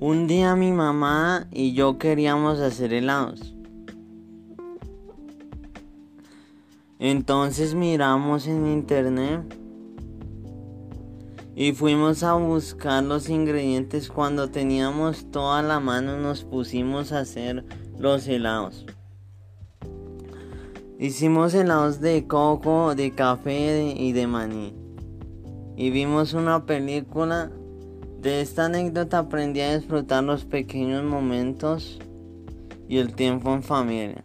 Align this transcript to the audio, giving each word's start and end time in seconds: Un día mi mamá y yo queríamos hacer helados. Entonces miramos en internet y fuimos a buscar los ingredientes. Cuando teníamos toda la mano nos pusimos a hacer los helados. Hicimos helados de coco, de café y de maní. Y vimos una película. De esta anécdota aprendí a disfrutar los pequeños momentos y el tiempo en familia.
Un 0.00 0.28
día 0.28 0.54
mi 0.54 0.70
mamá 0.70 1.48
y 1.50 1.72
yo 1.72 1.98
queríamos 1.98 2.60
hacer 2.60 2.92
helados. 2.92 3.56
Entonces 7.00 7.74
miramos 7.74 8.46
en 8.46 8.68
internet 8.68 9.40
y 11.56 11.72
fuimos 11.72 12.22
a 12.22 12.34
buscar 12.34 13.02
los 13.02 13.28
ingredientes. 13.28 14.08
Cuando 14.08 14.50
teníamos 14.50 15.32
toda 15.32 15.62
la 15.62 15.80
mano 15.80 16.16
nos 16.16 16.44
pusimos 16.44 17.10
a 17.10 17.18
hacer 17.18 17.64
los 17.98 18.28
helados. 18.28 18.86
Hicimos 21.00 21.54
helados 21.54 22.00
de 22.00 22.24
coco, 22.28 22.94
de 22.94 23.16
café 23.16 23.96
y 23.96 24.12
de 24.12 24.28
maní. 24.28 24.76
Y 25.76 25.90
vimos 25.90 26.34
una 26.34 26.66
película. 26.66 27.50
De 28.20 28.40
esta 28.40 28.64
anécdota 28.64 29.18
aprendí 29.18 29.60
a 29.60 29.78
disfrutar 29.78 30.24
los 30.24 30.44
pequeños 30.44 31.04
momentos 31.04 32.00
y 32.88 32.98
el 32.98 33.14
tiempo 33.14 33.54
en 33.54 33.62
familia. 33.62 34.24